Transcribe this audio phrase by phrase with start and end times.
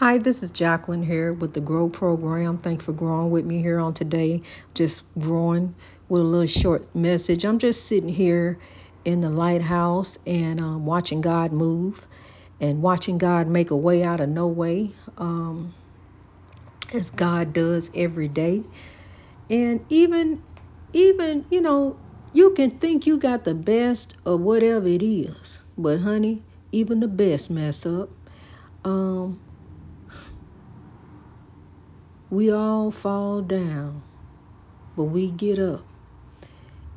[0.00, 2.56] Hi, this is Jacqueline here with the Grow Program.
[2.56, 4.40] Thanks for growing with me here on today.
[4.72, 5.74] Just growing
[6.08, 7.44] with a little short message.
[7.44, 8.58] I'm just sitting here
[9.04, 12.06] in the lighthouse and um, watching God move
[12.62, 15.74] and watching God make a way out of no way, um,
[16.94, 18.64] as God does every day.
[19.50, 20.42] And even,
[20.94, 21.98] even you know,
[22.32, 26.42] you can think you got the best of whatever it is, but honey,
[26.72, 28.08] even the best mess up.
[28.82, 29.38] Um,
[32.30, 34.02] we all fall down,
[34.96, 35.84] but we get up.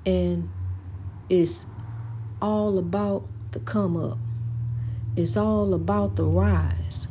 [0.06, 0.48] And
[1.28, 1.66] it's
[2.42, 4.20] all about the come up.
[5.16, 7.08] It's all about the rise.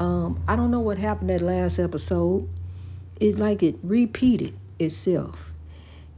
[0.00, 2.46] Um, I don't know what happened that last episode.
[3.20, 5.54] It's like it repeated itself.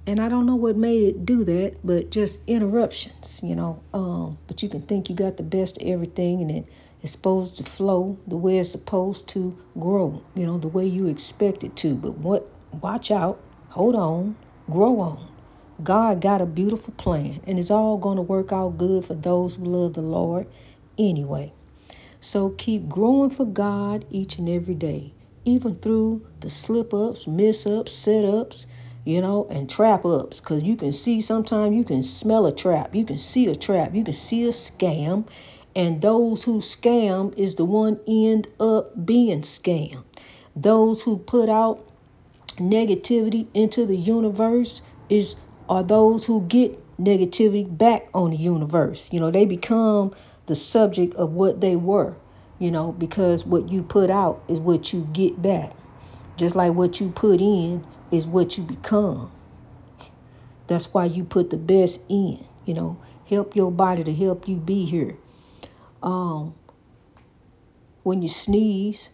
[0.07, 3.83] And I don't know what made it do that, but just interruptions, you know.
[3.93, 6.67] Um, but you can think you got the best of everything and it
[7.05, 11.09] it's supposed to flow the way it's supposed to grow, you know, the way you
[11.09, 11.95] expect it to.
[11.95, 12.49] But what
[12.81, 13.39] watch out,
[13.69, 14.37] hold on,
[14.71, 15.29] grow on.
[15.83, 19.57] God got a beautiful plan, and it's all going to work out good for those
[19.57, 20.47] who love the Lord
[20.97, 21.53] anyway.
[22.21, 25.13] So keep growing for God each and every day,
[25.45, 28.67] even through the slip ups, miss ups, set ups,
[29.05, 30.41] you know, and trap ups.
[30.41, 33.95] Because you can see sometimes you can smell a trap, you can see a trap,
[33.95, 35.29] you can see a scam,
[35.77, 40.05] and those who scam is the one end up being scammed.
[40.55, 41.85] Those who put out
[42.57, 45.35] negativity into the universe is
[45.69, 49.13] are those who get negativity back on the universe.
[49.13, 50.15] You know, they become
[50.47, 52.15] the subject of what they were,
[52.61, 55.73] you know, because what you put out is what you get back.
[56.37, 59.33] Just like what you put in is what you become.
[60.69, 62.97] That's why you put the best in, you know,
[63.29, 65.17] help your body to help you be here
[66.05, 66.55] um,
[68.03, 69.09] when you sneeze,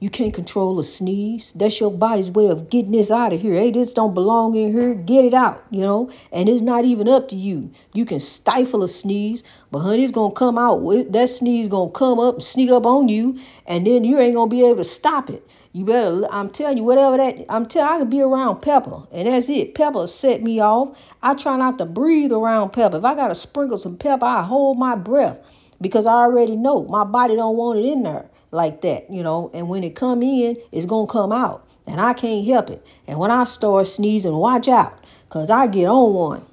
[0.00, 1.52] you can't control a sneeze.
[1.56, 3.54] That's your body's way of getting this out of here.
[3.54, 4.94] Hey, this don't belong in here.
[4.94, 6.12] Get it out, you know.
[6.30, 7.72] And it's not even up to you.
[7.92, 9.42] You can stifle a sneeze,
[9.72, 10.78] but honey, it's gonna come out.
[11.10, 14.48] That sneeze gonna come up, and sneak up on you, and then you ain't gonna
[14.48, 15.44] be able to stop it.
[15.72, 16.28] You better.
[16.30, 17.44] I'm telling you, whatever that.
[17.48, 17.92] I'm telling.
[17.92, 19.74] I can be around Pepper, and that's it.
[19.74, 20.96] Pepper set me off.
[21.20, 22.98] I try not to breathe around Pepper.
[22.98, 25.38] If I gotta sprinkle some pepper, I hold my breath
[25.80, 29.50] because I already know my body don't want it in there like that, you know.
[29.54, 32.84] And when it come in, it's gonna come out, and I can't help it.
[33.06, 36.46] And when I start sneezing, watch out, cause I get on one.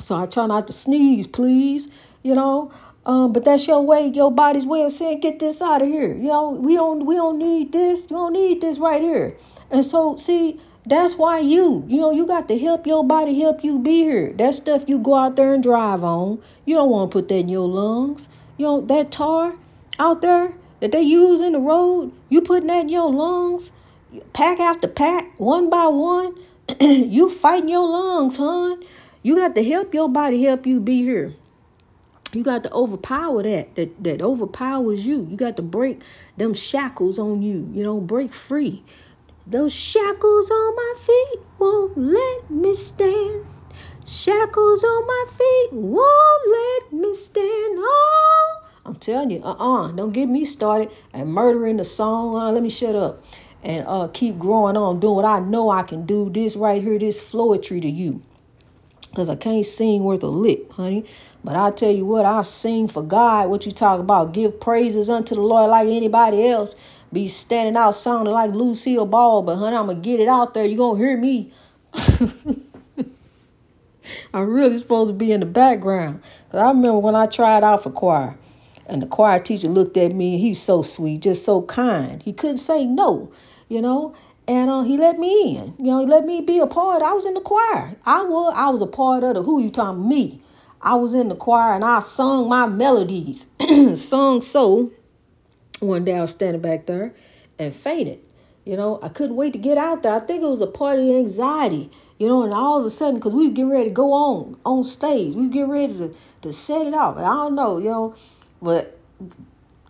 [0.00, 1.88] So I try not to sneeze, please,
[2.22, 2.72] you know.
[3.06, 6.14] Um, but that's your way, your body's way of saying, get this out of here.
[6.14, 8.02] You know, we don't we don't need this.
[8.10, 9.36] You don't need this right here.
[9.70, 13.62] And so see, that's why you, you know, you got to help your body help
[13.62, 14.32] you be here.
[14.32, 17.36] That stuff you go out there and drive on, you don't want to put that
[17.36, 18.26] in your lungs.
[18.56, 19.54] You know, that tar
[19.98, 23.70] out there that they use in the road, you putting that in your lungs,
[24.32, 26.34] pack after pack, one by one,
[26.80, 28.82] you fighting your lungs, hon.
[29.22, 31.34] You got to help your body help you be here.
[32.32, 35.26] You got to overpower that, that that overpowers you.
[35.30, 36.02] You got to break
[36.36, 38.82] them shackles on you, you know, break free.
[39.50, 43.44] Those shackles on my feet won't let me stand.
[44.04, 47.78] Shackles on my feet won't let me stand.
[47.78, 52.36] Oh, I'm telling you, uh-uh, don't get me started and murdering the song.
[52.36, 53.24] Uh, let me shut up
[53.62, 56.28] and uh, keep growing on doing what I know I can do.
[56.28, 58.20] This right here, this floetry to you.
[59.08, 61.06] Because I can't sing worth a lick, honey.
[61.42, 63.48] But I tell you what, I sing for God.
[63.48, 64.34] What you talk about?
[64.34, 66.76] Give praises unto the Lord like anybody else
[67.12, 70.64] be standing out sounding like Lucille Ball, but honey, I'm gonna get it out there.
[70.64, 71.52] You gonna hear me.
[74.32, 76.22] I'm really supposed to be in the background.
[76.50, 78.36] Cause I remember when I tried out for choir,
[78.86, 82.22] and the choir teacher looked at me and he was so sweet, just so kind.
[82.22, 83.32] He couldn't say no,
[83.68, 84.14] you know.
[84.46, 85.74] And uh, he let me in.
[85.78, 87.02] You know, he let me be a part.
[87.02, 87.94] I was in the choir.
[88.06, 90.42] I was I was a part of the who you talking me.
[90.80, 93.46] I was in the choir and I sung my melodies.
[93.94, 94.90] sung so
[95.80, 97.14] one day I was standing back there
[97.58, 98.20] and fainted.
[98.64, 100.12] You know, I couldn't wait to get out there.
[100.12, 102.90] I think it was a part of the anxiety, you know, and all of a
[102.90, 106.14] sudden, because we were getting ready to go on, on stage, we getting ready to,
[106.42, 107.16] to set it off.
[107.16, 108.14] And I don't know, you know,
[108.60, 108.98] but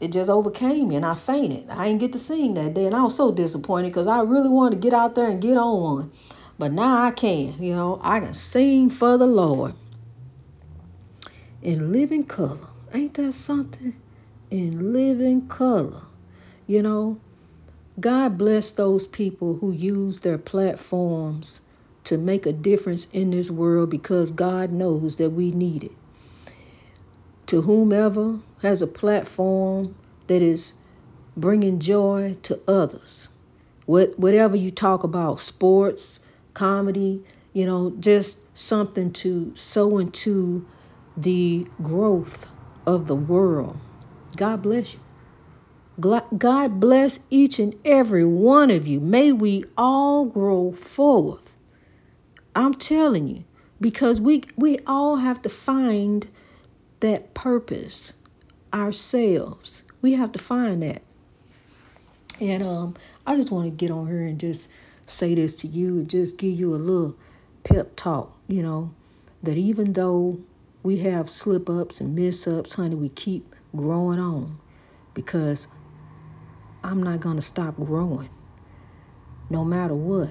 [0.00, 1.68] it just overcame me and I fainted.
[1.70, 2.86] I didn't get to sing that day.
[2.86, 5.56] And I was so disappointed because I really wanted to get out there and get
[5.56, 6.12] on one.
[6.56, 9.74] But now I can, you know, I can sing for the Lord
[11.62, 12.58] in living color.
[12.92, 13.94] Ain't that something?
[14.50, 16.02] In living color.
[16.66, 17.18] You know,
[18.00, 21.60] God bless those people who use their platforms
[22.04, 25.92] to make a difference in this world because God knows that we need it.
[27.46, 29.94] To whomever has a platform
[30.26, 30.72] that is
[31.36, 33.28] bringing joy to others.
[33.86, 36.20] What, whatever you talk about, sports,
[36.54, 37.22] comedy,
[37.52, 40.66] you know, just something to sow into
[41.16, 42.46] the growth
[42.86, 43.78] of the world.
[44.38, 45.00] God bless you.
[46.00, 49.00] God bless each and every one of you.
[49.00, 51.42] May we all grow forth.
[52.54, 53.42] I'm telling you,
[53.80, 56.26] because we we all have to find
[57.00, 58.12] that purpose
[58.72, 59.82] ourselves.
[60.02, 61.02] We have to find that.
[62.40, 62.94] And um,
[63.26, 64.68] I just want to get on here and just
[65.08, 67.16] say this to you just give you a little
[67.64, 68.94] pep talk, you know,
[69.42, 70.38] that even though
[70.84, 74.58] we have slip ups and miss ups, honey, we keep growing on
[75.14, 75.68] because
[76.82, 78.30] I'm not going to stop growing
[79.50, 80.30] no matter what.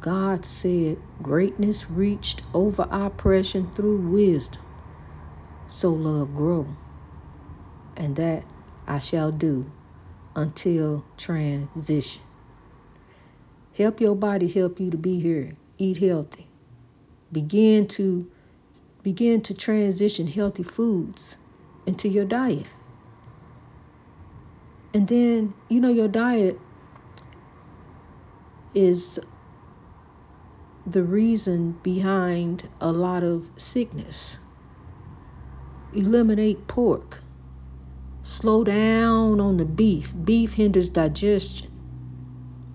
[0.00, 4.62] God said greatness reached over oppression through wisdom.
[5.66, 6.76] So love grow.
[7.96, 8.46] And that
[8.86, 9.72] I shall do
[10.36, 12.22] until transition.
[13.74, 15.52] Help your body help you to be here.
[15.78, 16.48] Eat healthy.
[17.32, 18.30] Begin to
[19.02, 21.38] begin to transition healthy foods
[21.88, 22.68] into your diet.
[24.92, 26.58] And then, you know, your diet
[28.74, 29.18] is
[30.86, 34.36] the reason behind a lot of sickness.
[35.94, 37.22] Eliminate pork.
[38.22, 40.12] Slow down on the beef.
[40.24, 41.70] Beef hinders digestion.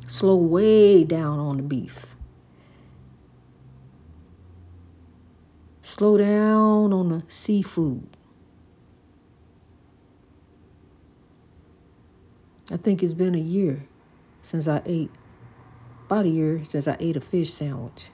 [0.07, 2.15] Slow way down on the beef.
[5.83, 8.07] Slow down on the seafood.
[12.73, 13.79] I think it's been a year
[14.41, 15.11] since I ate,
[16.07, 18.09] about a year since I ate a fish sandwich.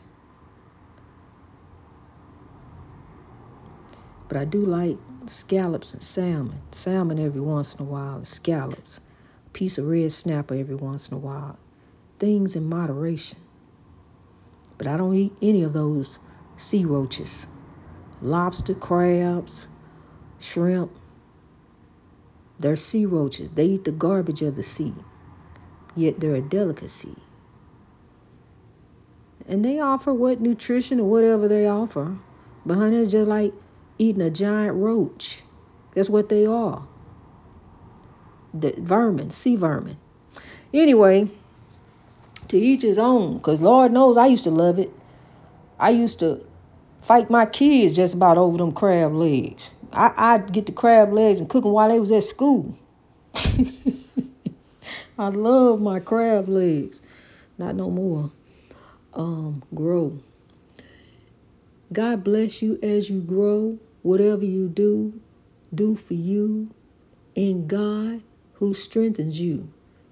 [4.27, 4.97] But I do like
[5.27, 6.59] scallops and salmon.
[6.73, 9.00] Salmon every once in a while, scallops.
[9.47, 11.57] A piece of red snapper every once in a while.
[12.19, 13.39] Things in moderation.
[14.77, 16.19] But I don't eat any of those
[16.57, 17.47] sea roaches.
[18.21, 19.69] Lobster, crabs,
[20.38, 20.91] shrimp.
[22.59, 23.51] They're sea roaches.
[23.51, 24.94] They eat the garbage of the sea.
[25.95, 27.15] Yet they're a delicacy.
[29.47, 32.17] And they offer what nutrition or whatever they offer.
[32.65, 33.53] But honey, it's just like
[33.97, 35.41] eating a giant roach.
[35.95, 36.85] That's what they are.
[38.53, 39.97] The vermin, sea vermin.
[40.73, 41.29] Anyway,
[42.50, 44.91] to each his own, because Lord knows I used to love it.
[45.79, 46.45] I used to
[47.01, 49.71] fight my kids just about over them crab legs.
[49.91, 52.77] I, I'd get the crab legs and cook them while they was at school.
[55.18, 57.01] I love my crab legs.
[57.57, 58.31] Not no more.
[59.13, 60.19] Um, grow.
[61.91, 63.80] God bless you as you grow.
[64.01, 65.19] Whatever you do,
[65.74, 66.69] do for you
[67.35, 68.21] in God
[68.53, 69.69] who strengthens you,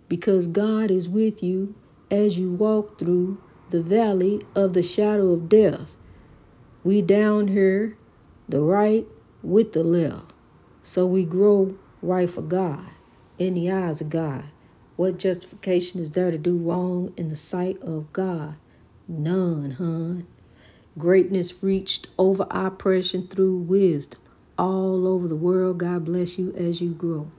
[0.09, 1.75] because God is with you
[2.11, 5.95] as you walk through the valley of the shadow of death.
[6.83, 7.97] We down here,
[8.49, 9.05] the right
[9.47, 10.33] with the left,
[10.83, 12.85] so we grow right for God
[13.39, 14.43] in the eyes of God.
[14.97, 18.55] What justification is there to do wrong in the sight of God?
[19.07, 20.27] None, hun.
[20.97, 24.19] Greatness reached over oppression through wisdom
[24.57, 25.79] all over the world.
[25.79, 27.31] God bless you as you grow.